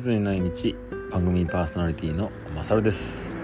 [0.00, 0.50] 地図にない道
[1.10, 3.36] 番組パーソナリティのまさるです。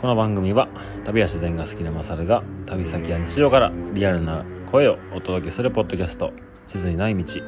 [0.00, 0.70] この番組は
[1.04, 6.32] 旅や自然が好きなまさるが旅先や日常からリアルな声をお届けするポッドキャスト
[6.66, 7.24] 地図にない道。
[7.26, 7.42] 地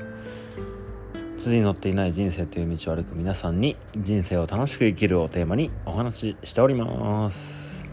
[1.39, 7.87] 図に載っていない人生という道を歩く皆さんに人生を楽しく生きるをテーマにお話ししております。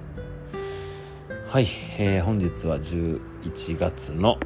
[1.47, 1.67] はい、
[1.97, 4.38] えー、本日は11月の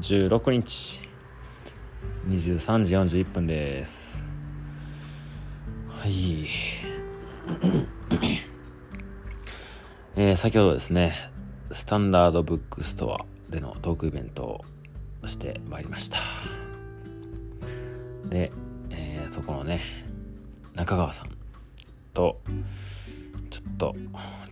[0.00, 1.02] 16日。
[2.30, 4.03] 23時41分です。
[6.04, 6.44] はい。
[10.16, 11.14] えー、先ほどですね
[11.72, 14.42] スタンダードブックストアでのトークイベント
[15.22, 16.18] をしてまいりました。
[18.26, 18.52] で、
[18.90, 19.80] えー、そこのね
[20.74, 21.30] 中川さん
[22.12, 22.42] と
[23.48, 23.96] ちょっと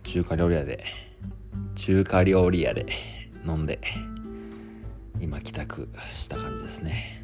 [0.01, 0.85] 中華料理屋で
[1.75, 2.87] 中華料理屋で
[3.45, 3.79] 飲んで
[5.21, 7.23] 今帰宅した感じですね。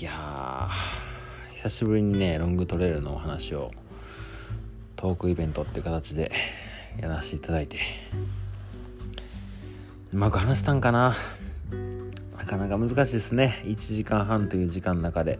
[0.00, 0.68] いや
[1.62, 3.70] 久しぶりにねロングトレイルのお話を
[4.96, 6.32] トークイベントって形で
[6.98, 7.76] やらせていただいて。
[10.10, 11.14] うまく話したんかな。
[12.38, 13.62] なかなか難しいですね。
[13.66, 15.38] 1時間半という時間の中で。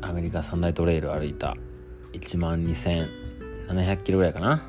[0.00, 1.56] アメリカ三大トレイル歩いた。
[2.12, 4.62] 1万2700キロぐらいかな。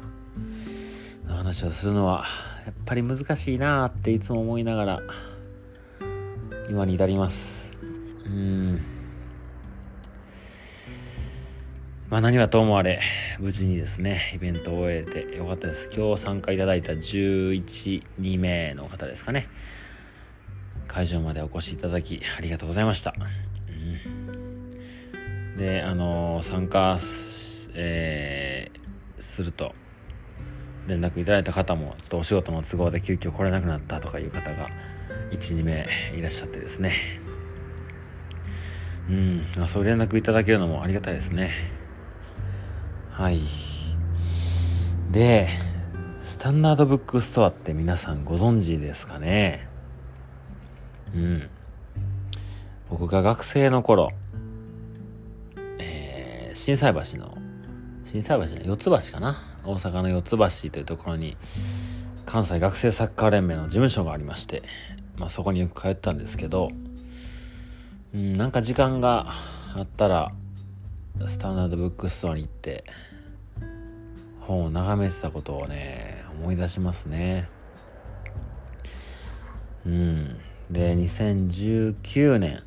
[1.27, 2.25] の話をするのは
[2.65, 5.01] やっぱり難しいなっていつも思いながら
[6.71, 7.54] 今に至ります。
[8.25, 8.81] うん。
[12.09, 13.01] まあ何はともあれ
[13.39, 15.89] 無事にですねイベントを終えてよかったです。
[15.95, 19.47] 今日参加いただいた112名の方ですかね。
[20.87, 23.13] 会場までお越しいただきありがとうございました、
[23.67, 23.71] う
[25.51, 26.99] ん、であの参加、
[27.73, 29.73] えー、すると
[30.87, 34.69] 連絡いただいた方もお仕事の都合で急遽来れなくなったとかいう方が
[35.31, 35.85] 12名
[36.16, 37.25] いらっしゃってですね。
[39.09, 39.45] うん。
[39.59, 41.51] あそう連絡いただけるのもありがたいですね。
[43.11, 43.41] はい。
[45.11, 45.47] で
[46.23, 49.67] スタンダードブックストアって皆さんご存知ですかね？
[51.15, 51.49] うん。
[52.89, 54.11] 僕が学生の頃
[55.79, 57.38] えー、心斎橋の
[58.05, 59.38] 心斎橋の四つ橋かな？
[59.63, 60.31] 大阪の四つ
[60.65, 61.38] 橋というところに
[62.25, 64.63] 関西学生サッカー連盟の事務所がありまして
[65.17, 66.71] まあ、そこによく通ったんですけど、
[68.15, 69.33] うん、なんか時間が
[69.75, 70.31] あったら
[71.27, 72.85] スタンダードブックストアに行って
[74.39, 77.49] 本を眺めてたことをね思い出しますね。
[79.85, 80.37] うん。
[80.71, 82.63] で2019年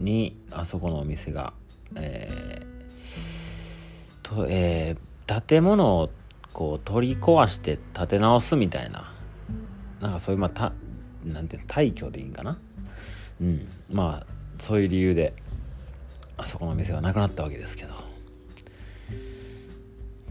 [0.00, 1.52] にあそこのお店が
[1.94, 6.10] えー、とえー、建物を
[6.54, 9.12] こう取り壊して建て直すみたいな
[10.00, 10.72] なんかそういうまあた
[11.26, 12.58] なんていうの退去でいいんかな。
[13.42, 13.68] うん。
[13.90, 15.32] まあそういう理由で
[16.36, 18.08] あそこの店はなくなったわけですけど。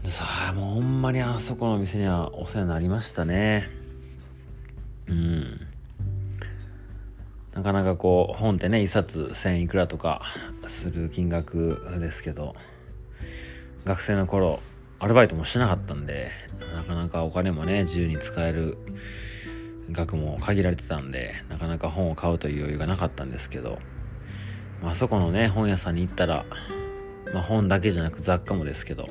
[0.04, 3.68] さあもうほんまにあそこの店にはお世話になりましたね。
[5.06, 5.66] うん。
[7.54, 10.22] なかなかこう本ってね一冊1000いくらとか
[10.66, 12.54] する金額ですけど
[13.84, 14.60] 学生の頃
[15.00, 16.30] アルバイトもしなかったんで
[16.74, 18.78] なかなかお金もね自由に使える
[19.90, 23.78] 額も限られてたんでなかなか本を買うという余裕がなかったんですけど、
[24.84, 26.44] あそこのね本屋さんに行ったら、
[27.32, 29.06] まあ、本だけじゃなく雑貨もですけど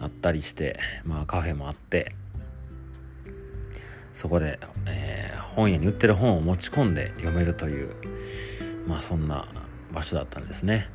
[0.00, 2.14] あったりしてまあカフェもあって
[4.12, 7.94] そこで、えー、本屋に売ってる本を持ち込んで読めるという
[8.86, 9.48] まあそんな
[9.92, 10.88] 場所だったんですね。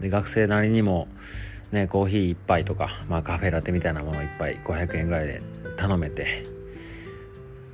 [0.00, 1.08] で学生なりにも
[1.70, 5.42] ねコーヒー1杯とか、まあ、カフェラテみたいなもの1杯500円ぐらいで
[5.76, 6.44] 頼めて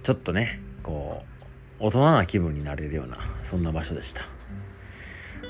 [0.02, 1.22] ちょっとねこ
[1.80, 4.22] う大人な気分になれるようなそんな場所でした。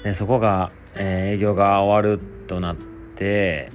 [0.02, 3.70] でそこが、えー、営業が終わるとなって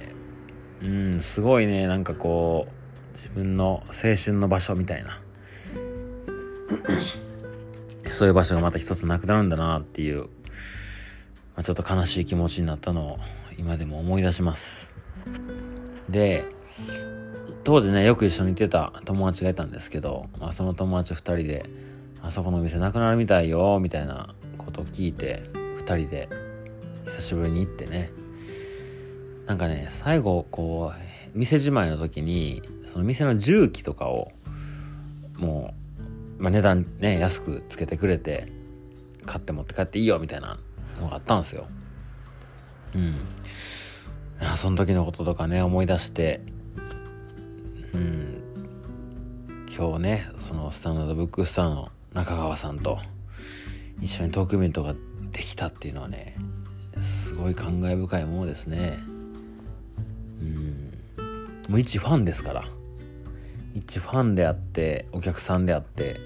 [0.82, 5.22] うんすごいねなんかこう自分の青春の場所みたいな。
[8.10, 10.28] そういう場所がまた一つなくなるんだなっていう、ま
[11.56, 13.18] あ、ちょっと悲しい気持ちになったのを
[13.58, 14.94] 今でも思い出します。
[16.08, 16.44] で
[17.64, 21.68] 当時ねよく一緒に行ってた友達がいたんですけど、まあ、その友達2人で
[22.22, 25.42] 「あそこの店なくなるみたいよ」みたいなことを聞いて
[25.86, 26.28] 2人で
[27.04, 28.10] 久しぶりに行ってね。
[29.46, 32.62] なんかね最後こう店じまいの時に
[32.92, 34.32] その店の重機とかを
[35.36, 35.72] も
[36.38, 38.50] う、まあ、値段ね安くつけてくれて
[39.24, 40.58] 買って持って帰っていいよみたいな
[41.00, 41.66] のがあったんですよ。
[42.94, 43.14] うん。
[44.56, 46.40] その時のこととかね思い出して
[47.94, 48.42] うん。
[49.76, 52.98] 今日ねそのスタンダードブックスターの中川さんと
[54.00, 54.94] 一緒にトークイベントが
[55.36, 56.34] できたっていうのはね
[57.02, 58.98] すごい感慨深いものですね。
[60.40, 60.92] うん。
[61.68, 62.64] もう一ファンですから。
[63.74, 66.18] 一ファンであってお客さんであって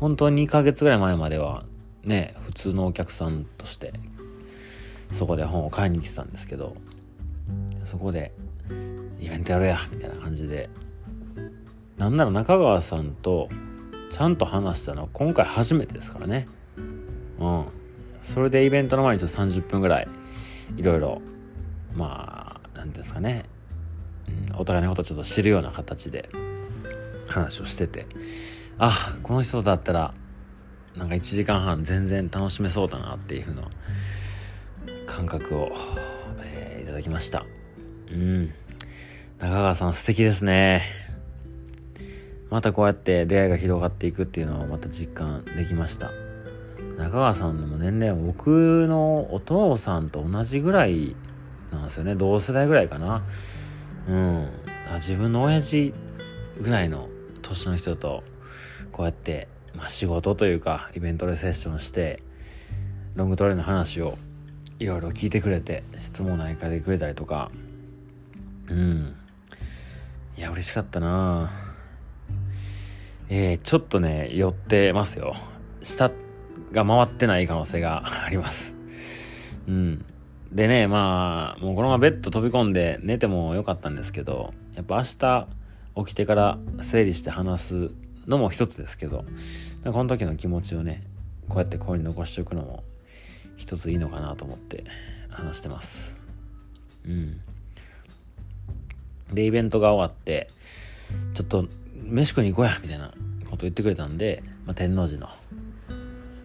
[0.00, 1.66] 本当に2ヶ月ぐらい前までは
[2.04, 3.92] ね普通のお客さんとして
[5.12, 6.74] そこで本を買いに来てたんですけど
[7.84, 8.32] そこで
[9.20, 10.70] イベントやろうやみたいな感じで
[11.98, 13.50] なんなら中川さんと
[14.10, 16.48] ちゃんと話したのは今回初めてですからね。
[17.38, 17.77] うん。
[18.28, 20.08] それでイベントの前にちょっと30分ぐらい
[20.76, 21.22] いろいろ
[21.94, 23.44] まあ何ていうんですかね、
[24.52, 26.28] うん、お互いのことをちょっと知るような形で
[27.28, 28.06] 話をしてて。
[28.78, 30.14] あこの人だったら
[30.96, 33.68] なんか1時間半全然楽しめそうだなっていう風な
[35.06, 35.72] 感覚を、
[36.42, 37.44] えー、いただきました。
[38.10, 38.52] うん。
[39.38, 40.82] 中川さん素敵ですね。
[42.50, 46.10] またこうやって出会いが広がっていくっていうのをまた実感できました。
[46.98, 51.14] 中川さんの年齢は僕のお父さんと同じぐらい
[51.70, 52.16] なんですよね。
[52.16, 53.22] 同世代ぐらいかな。
[54.08, 54.48] うん。
[54.90, 55.94] あ自分の親父
[56.60, 57.08] ぐらいの
[57.40, 58.24] 年の人と
[58.90, 59.46] こうやって、
[59.76, 62.20] まあ、仕事というかイベントでセッションして
[63.14, 64.18] ロングトレイの話を
[64.80, 67.52] いろいろ聞いてくれて質問内科でくれたりとか。
[68.68, 69.14] うん。
[70.36, 71.52] いや嬉しかったな。
[73.28, 75.36] えー、ちょっとね寄ってますよ。
[75.84, 76.10] 下
[76.72, 78.74] が回ってない可能性が あります。
[79.66, 80.04] うん。
[80.52, 85.46] でねまあもうこのままベッド飛び込んで寝てもよかったんですけどやっぱ明日
[86.06, 87.90] 起きてから整理して話す
[88.26, 89.24] のも一つですけど
[89.84, 91.02] この時の気持ちをね
[91.50, 92.82] こうやって声に残しておくのも
[93.56, 94.84] 一ついいのかなと思って
[95.28, 96.16] 話してます。
[97.06, 97.40] うん。
[99.32, 100.48] でイベントが終わって
[101.34, 101.66] ちょっと
[102.04, 103.12] 飯食いに行こうやみたいな
[103.44, 105.28] こと言ってくれたんで、まあ、天王寺の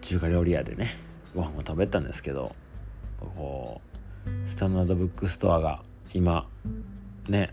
[0.04, 0.98] 中華料理屋でね
[1.34, 2.54] ご飯を食べたんですけど
[3.18, 3.80] こ
[4.26, 6.46] うスタンダードブックストアが今
[7.28, 7.50] ね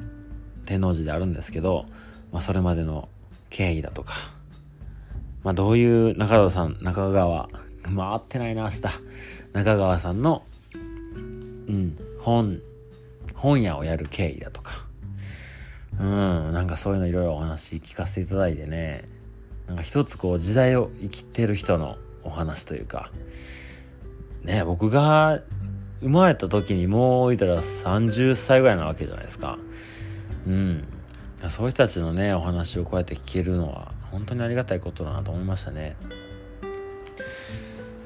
[0.65, 1.85] 天王寺であるんですけど、
[2.31, 3.09] まあ、それまでの
[3.49, 4.13] 経緯だとか、
[5.43, 7.49] まあ、どういう中川さん、中川、
[7.83, 8.81] 回ってないな、明日。
[9.53, 10.43] 中川さんの、
[10.75, 12.61] うん、本、
[13.33, 14.85] 本屋をやる経緯だとか、
[15.99, 19.09] うん、なんかそういうのいろいろお話聞かせていただいてね、
[19.67, 21.97] なんか一つこう時代を生きてる人の
[22.31, 23.11] 話というか、
[24.43, 25.41] ね、僕が
[26.01, 29.59] 生まれた時にもういたら30歳ぐらいなわけじゃないですか。
[30.47, 30.83] うん。
[31.49, 35.95] そういう人たちのね、お話をこうやって聞けるのは、本当にありがたいことだなと思いましたね。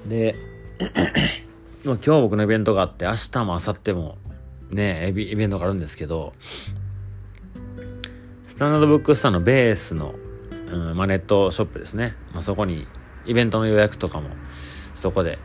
[0.07, 0.35] で、
[1.83, 4.17] 今日僕のイベントがあって、明日も明後日も
[4.71, 6.33] ね、イベントがあるんですけど、
[8.47, 10.15] スタンダードブックスターのベースの、
[10.71, 12.15] うんまあ、ネットショップですね。
[12.33, 12.87] まあ、そこに
[13.25, 14.29] イベントの予約とかも
[14.95, 15.39] そこで、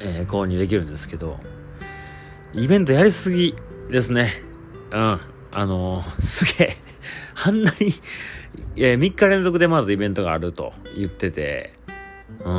[0.00, 1.38] えー、購入できるんですけど、
[2.52, 3.54] イベントやりすぎ
[3.90, 4.42] ですね。
[4.90, 5.20] うん。
[5.54, 6.76] あのー、 すげえ
[7.34, 7.92] あんなに
[8.76, 11.74] え3日連続でまずイベントがあると言ってて、
[12.44, 12.52] うん。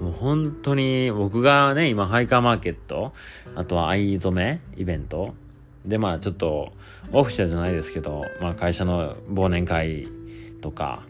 [0.00, 3.12] もう本当に僕がね、今ハイカーマーケット、
[3.54, 5.34] あとは藍染めイベント、
[5.84, 6.72] でまあちょっと
[7.12, 10.08] オフィシャルじゃないですけど、まあ会社の忘年会
[10.62, 11.02] とか、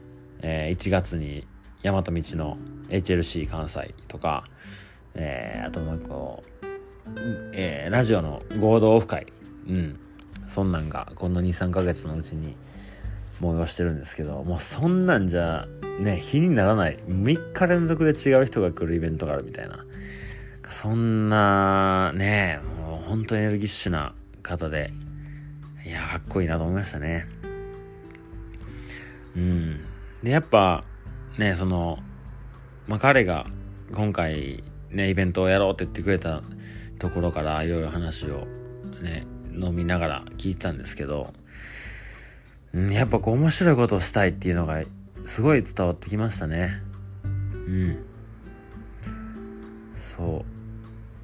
[0.42, 1.46] えー、1月に
[1.84, 2.56] 大和道の
[2.88, 4.44] HLC 関西とか、
[5.14, 6.42] えー、あともう一個、
[7.52, 9.26] えー、ラジオの合同オフ会、
[9.68, 10.00] うん。
[10.48, 12.56] そんなんがこの2、3ヶ月のうちに
[13.40, 15.66] 催してるんですけど、もうそんなんじゃ、
[16.00, 16.98] ね、日にならない。
[17.06, 19.84] 3日連続で違う人が来るイベントがあるみたいな。
[20.70, 24.90] そんな、ね、もう本当エネルギッシュな方で、
[25.84, 27.26] いや、かっこいいなと思いましたね。
[29.36, 29.84] うん。
[30.22, 30.84] で、やっぱ、
[31.38, 31.98] ね、その、
[32.86, 33.46] まあ、彼が
[33.92, 36.42] 今回ね、イベントをやろうって言ってくれた
[36.98, 38.46] ところからいろいろ話を
[39.02, 41.32] ね、飲みながら聞いてたんですけど、
[42.72, 44.82] うん、やっぱこう面白いことをしたいっていうのが
[45.24, 46.82] すごい伝わってきましたね。
[47.24, 48.04] うん。
[50.16, 50.44] そ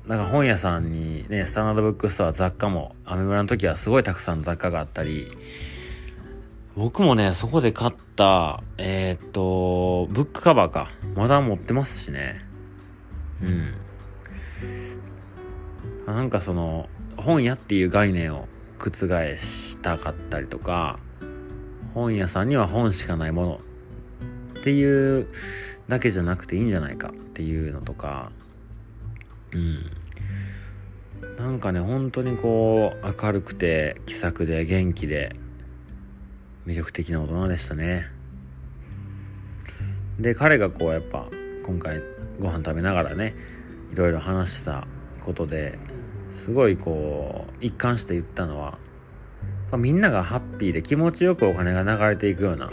[0.06, 0.08] う。
[0.08, 5.36] なんか本屋さんにね、スタンダードブックストア雑貨も、アメ村の時はすごいたくさん雑貨があったり、
[6.76, 10.90] 僕もね、そこで買った、えー、っと、ブックカバーか。
[11.14, 12.44] まだ持ってますしね。
[13.42, 13.74] うん。
[16.06, 18.48] なんかその、本屋っていう概念を
[18.78, 18.90] 覆
[19.38, 20.98] したかったりとか、
[21.94, 23.60] 本屋さんには本しかないもの
[24.60, 25.28] っていう
[25.88, 28.30] だけじゃなくていいんじゃないかっていうのとか
[29.52, 29.90] うん
[31.36, 35.34] なんかね本当にこう明るくて気さくで元気で
[36.66, 38.06] 魅力的な大人でしたね。
[40.18, 41.28] で彼がこうやっぱ
[41.64, 42.02] 今回
[42.38, 43.34] ご飯食べながらね
[43.92, 44.86] いろいろ話した
[45.24, 45.78] ことで
[46.30, 48.78] すごいこう一貫して言ったのは
[49.78, 52.70] みんながハッピーで気持ちよくお金が流れていくような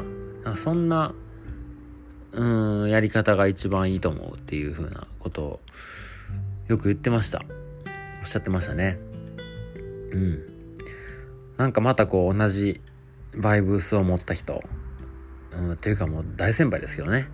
[0.56, 1.14] そんな
[2.32, 5.60] うんやり方が一番いいと思うっていう風なことを
[6.68, 7.44] よく言ってました。
[8.22, 9.00] おっしゃってましたね。
[10.12, 10.44] うん。
[11.58, 12.82] なんかまたこう同じ
[13.38, 14.62] バイブスを持った人、
[15.54, 17.28] うん、っていうかもう大先輩ですけどね。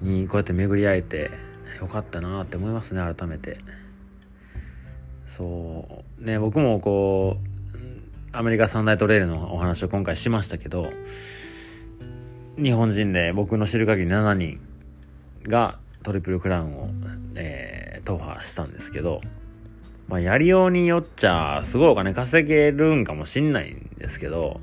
[0.00, 1.30] にこうやって巡り会えて
[1.80, 3.58] よかったなって思いますね改めて。
[5.26, 6.24] そう。
[6.24, 10.90] ね僕もこうアメリカ三大トレイルのお話を今回しましたけど
[12.56, 14.60] 日本人で僕の知る限り7人
[15.44, 16.90] がトリプルクラウンを、
[17.34, 19.20] えー、踏破したんですけど、
[20.08, 24.60] まあ、やりようによっちゃ、すごいお金稼げるんかもしんないんですけど、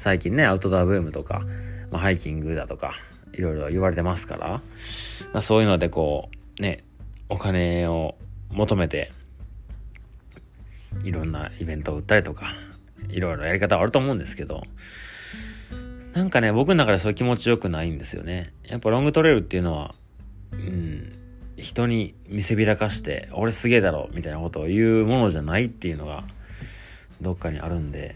[0.00, 1.42] 最近ね、アウトドアブームとか、
[1.90, 2.94] まあ、ハイキングだとか、
[3.34, 4.60] いろいろ言われてますから、ま
[5.34, 6.84] あ、そういうのでこう、ね、
[7.28, 8.14] お金を
[8.50, 9.12] 求めて、
[11.04, 12.54] いろんなイベントを売ったりとか、
[13.10, 14.62] いろいろやり方はあると思うんですけど、
[16.14, 18.54] なんかね、僕の中でそういう気持ちよくないんですよね。
[18.64, 19.94] やっぱロングトレイルっていうのは、
[20.52, 21.12] うん、
[21.58, 26.24] 人に見せびらかして、俺すげえだろ、みたいなことを言うものじゃないっていうのが、
[27.20, 28.14] どっかにあるんで、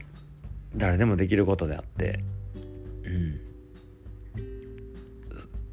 [0.76, 2.20] 誰でもできることであって、
[3.04, 3.40] うん。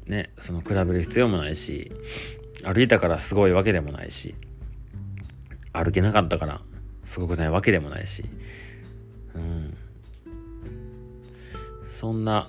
[0.06, 1.90] ね、その比べる必要もないし、
[2.64, 4.34] 歩いたからすごいわけでもないし、
[5.72, 6.60] 歩けなかったから
[7.04, 8.24] すごくないわけでもないし、
[9.34, 9.76] うん。
[12.02, 12.48] そんな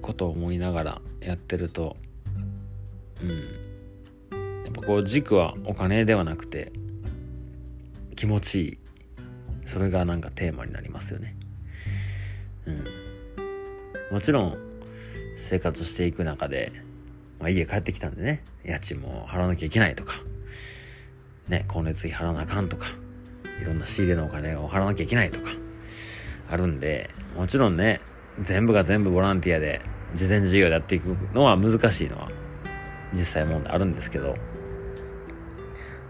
[0.00, 1.96] ことを思いながらやってると
[3.20, 6.72] うんやっぱこう軸はお金ではなくて
[8.14, 8.78] 気持ちいい
[9.64, 11.35] それがなんかテーマになりますよね
[12.66, 14.14] うん。
[14.14, 14.58] もちろん
[15.36, 16.72] 生活していく中で、
[17.38, 18.44] まあ、家帰ってきたんでね。
[18.64, 20.14] 家賃も払わなきゃいけないとか。
[21.48, 22.86] ね光熱費払わなあかんとか。
[23.60, 25.50] いろんな仕入れのお金を払わなきゃいけないとか。
[26.48, 28.00] あるんでもちろんね
[28.40, 29.80] 全部が全部ボランティアで
[30.14, 32.30] 事前事業でやっていくのは難しいのは
[33.12, 34.34] 実際問題あるんですけど。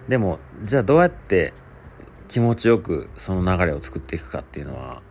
[0.08, 1.52] でもじゃあどうやって
[2.28, 5.02] 気持ちよくその流れを作っていくかっていうのは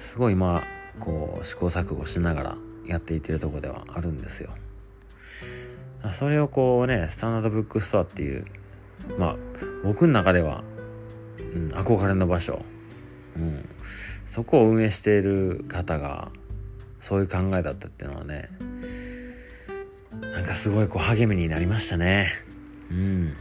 [0.00, 0.62] すごいまあ
[0.98, 4.50] こう試行錯誤しながらやっていってるとこではあるんですよ。
[6.12, 8.46] それをこうねスタンダードブックストアっていう
[9.18, 9.36] まあ
[9.84, 10.64] 僕の中では、
[11.54, 12.62] うん、憧れの場所、
[13.36, 13.68] うん、
[14.26, 16.30] そこを運営している方が
[17.00, 18.48] そういう考えだったっていうのはね
[20.32, 22.30] なんかすごいこう励みになりましたね。
[22.90, 23.36] うん。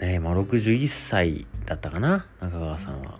[0.00, 3.18] ね今61歳だったかな中川さんは、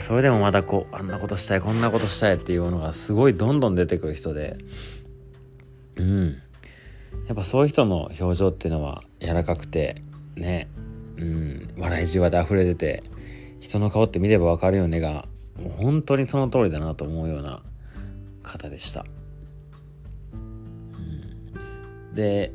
[0.00, 4.58] それでもまだこうあんなことしたいこんなことしたいっていうのがすごいどんどん出てくる人で。
[5.96, 6.42] うん。
[7.26, 10.02] やっぱそういう人の表情っていうのは柔らかくて
[10.36, 10.68] ね。
[11.16, 11.74] うん。
[11.78, 13.02] 笑いじわで溢れてて
[13.60, 15.26] 人の顔って見ればわかるよねが
[15.58, 17.62] もう本当にその通りだなと思うような
[18.42, 19.04] 方でした。
[20.32, 22.52] うん、で、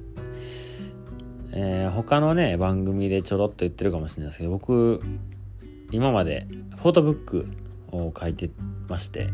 [1.54, 5.02] えー、他のね番組でちょろっと言ってるかもしれないですけど僕
[5.92, 7.48] 今までフォトブック
[7.92, 8.50] を書いて
[8.88, 9.30] まして、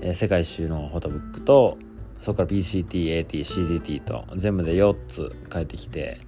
[0.00, 1.78] えー、世界一周のフォトブックと
[2.22, 6.20] そこから PCT、AT、CDT と全部で4つ書いてきて、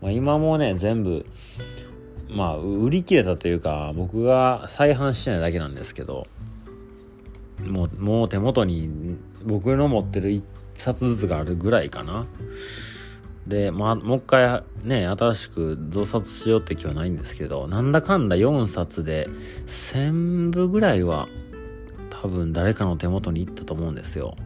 [0.00, 1.26] まあ、今もね全部
[2.28, 6.26] まあ売り切れたというか僕が再販してないだけなんですけど
[7.60, 10.42] もうもう手元に僕の持ってる1
[10.74, 12.26] 冊ずつがあるぐらいかな。
[13.46, 19.28] でまあもう一回ね新しく増刷しようって気はないんですけどなんだかんだ4冊で
[19.66, 21.28] 1000部ぐらいは
[22.10, 24.36] 多分誰かの手元に行ったと思うんですよ。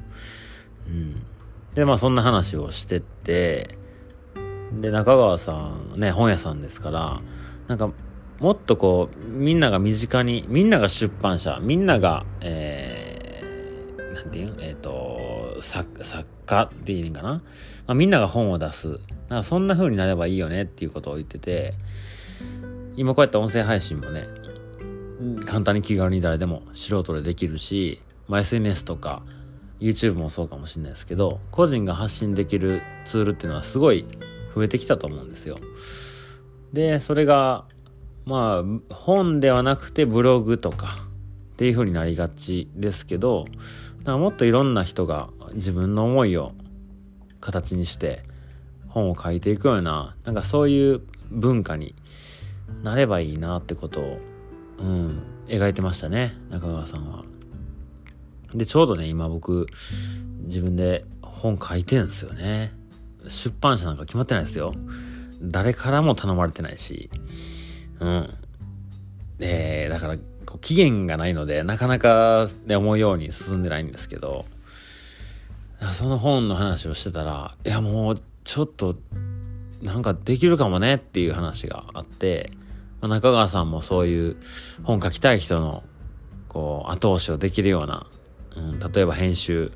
[0.87, 1.23] うん。
[1.75, 3.79] でまあそんな話をしてって
[4.73, 7.21] で中川さんね本屋さんですから
[7.71, 7.93] なんか、
[8.41, 17.43] もっとこう、みんなが身近に、みんなが出版社、みんなが、えー、なんていうえっ、ー、と、作、作家っていいんかな、ま
[17.89, 18.99] あ、みんなが本を出す。
[19.29, 21.75] なんかそんな風になればいいよねっていうことを言ってて、
[22.97, 24.27] 今こうやって音声配信もね、
[25.47, 29.23] 簡単に気軽に誰でも素人でできるし、まあ、SNS とか
[29.81, 34.07] YouTube もそうかもしれないですけど、個人が発信できるツールっていうのはすごい
[34.55, 35.59] 増えてきたと思うんですよ。
[36.73, 37.65] で、それが、
[38.27, 41.07] まあ、本ではなくてブログとか
[41.55, 43.47] っていう風になりがちですけど、
[44.01, 46.53] だからもっといろんな人が自分の思いを
[47.41, 48.23] 形にして
[48.89, 51.95] 本を書いていくような、なんかそういう文化に
[52.83, 54.19] なればいいなってことを、
[54.79, 57.25] うん、描いてましたね、中川さんは。
[58.55, 59.67] で、ちょうどね、今僕、
[60.45, 62.73] 自分で本書いてんですよね。
[63.29, 64.75] 出版社なんか決まってないですよ。
[65.43, 67.11] 誰からも頼まれてないし、
[68.01, 68.35] うん。
[69.39, 69.80] えー、
[70.61, 74.45] 期限がないので、なかなか、ね、思うように進んでないんですけど、
[75.93, 78.97] その本の話をしてたら、いやもう、ちょっと、
[79.83, 82.51] なんかできるかもねっていう話があって、
[83.01, 84.37] 中川さんもそういう
[84.83, 85.83] 本書きたい人の、
[86.49, 88.07] こう、後押しをできるような、
[88.57, 89.73] うん、例えば編集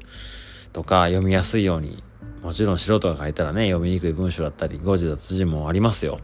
[0.75, 2.03] とか読みやすいように、
[2.43, 6.19] もちろん素人が書いたらね、読みにくい文章だったり、誤字脱字もありますよ。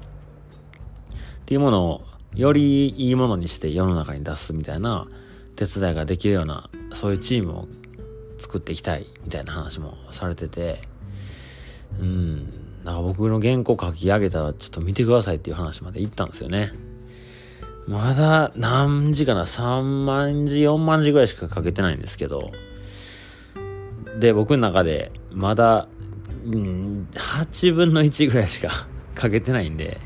[1.42, 2.02] っていうものを、
[2.34, 5.08] よりいいものにして世の中に出すみたいな
[5.56, 7.68] 手伝いができるような、そういうチームを
[8.38, 10.80] 作っていきたいみたいな話もされてて、
[11.98, 12.44] うん、
[12.84, 16.72] なんか僕の原稿書き上げたらちょっと見てくださいっていう話まで行ったんですよね。
[17.86, 22.52] まだ何時かな ?3 万字、4万字ぐらいしか書けてないんですけど、
[24.18, 25.88] で、僕の中でまだ、
[26.46, 28.86] うん、8分の1ぐらいしか
[29.20, 29.98] 書けてないんで、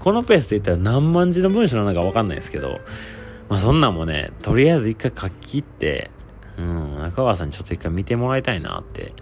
[0.00, 2.80] このペースで言ったら何万字の文章なのかわかんないですけど、
[3.48, 6.10] まあそんなんもね、とりあえず一回書き切って、
[6.58, 9.12] うん、中川さんにちょっと一回見てもらいたいなって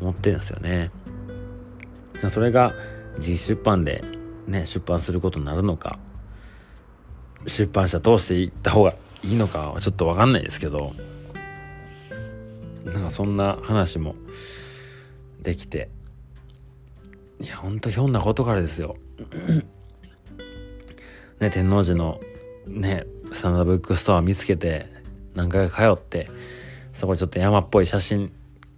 [0.00, 0.90] 思ってるんですよね。
[2.30, 2.72] それが
[3.18, 4.02] 自出版で
[4.46, 5.98] ね、出版することになるのか、
[7.46, 8.94] 出版社通していった方が
[9.24, 10.94] いいのかはちょっとわかんないですけど、
[12.84, 14.14] なんかそんな話も
[15.42, 15.88] できて、
[17.40, 18.96] いや、ほんとひょんなことからですよ。
[21.40, 22.20] ね、天王寺の
[22.66, 24.86] ね、スタンダーブックストア見つけて、
[25.34, 26.30] 何回か通って、
[26.92, 28.32] そこちょっと山っぽい写真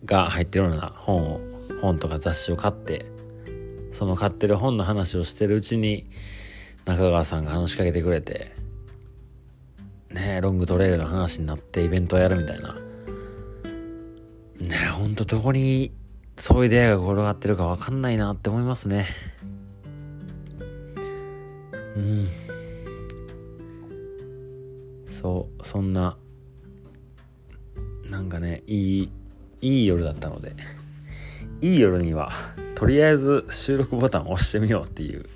[0.04, 1.40] が入ってるような本を、
[1.80, 3.06] 本とか雑誌を買って、
[3.92, 6.06] その買ってる本の話をしてるうちに、
[6.84, 8.54] 中川さんが話しかけてくれて、
[10.10, 12.74] ねロングトレイルの話になってイベントをやるみたいな。
[14.60, 15.92] ねほんとどこに
[16.36, 19.06] そういう出会いが転がってるかわかんないなって思いますね。
[21.96, 22.28] うん。
[25.20, 26.16] そう、そんな、
[28.08, 29.12] なんかね、いい、
[29.60, 30.54] いい夜だったので、
[31.60, 32.30] いい夜には、
[32.76, 35.28] とりあえず収録ボタンを押してみようっていう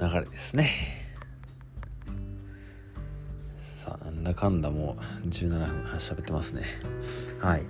[0.00, 0.68] 流れですね。
[3.60, 6.64] さあ、なんだかんだもう17分喋ってますね。
[7.38, 7.62] はい。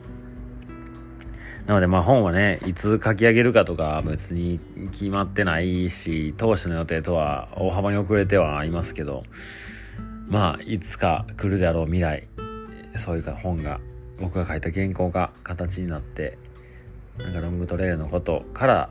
[1.66, 4.60] なのでまあ本はね、いつ書き上げるかとか別に
[4.92, 9.24] 決まってないし、当初の予定とは大幅に遅れてはいますけど、
[10.28, 12.28] まあ、いつか来るであろう未来、
[12.96, 13.80] そういうか本が、
[14.20, 16.36] 僕が書いた原稿が形になって、
[17.18, 18.90] なんかロングトレイルのことから、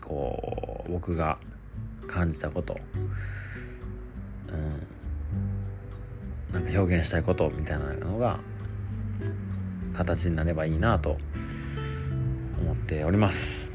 [0.00, 1.38] こう、僕が
[2.08, 2.78] 感じたこと、
[4.48, 4.86] うん、
[6.52, 8.40] なんか表現したいことみたいなのが、
[9.92, 11.18] 形になればいいなと
[12.60, 13.72] 思っております。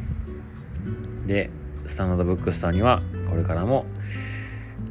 [1.25, 1.49] で、
[1.85, 3.85] スタンダードブックストアにはこれからも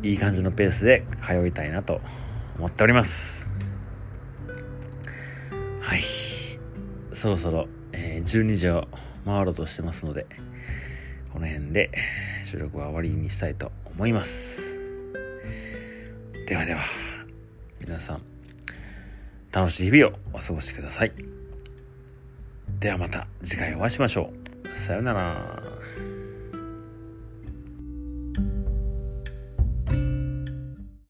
[0.03, 2.01] いい感じのペースで通いたいなと
[2.59, 3.51] 思っております。
[5.81, 6.01] はい。
[7.13, 8.89] そろそろ、え、12時を
[9.25, 10.27] 回ろうとしてますので
[11.33, 11.91] この辺で
[12.45, 14.79] 収録は終わりにしたいと思います。
[16.47, 16.81] ではでは
[17.81, 18.23] 皆さん
[19.53, 21.13] 楽しい日々をお過ごしください。
[22.79, 24.31] ではまた次回お会いしましょ
[24.65, 24.75] う。
[24.75, 25.56] さようなら。